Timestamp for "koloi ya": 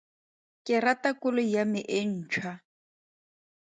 1.21-1.63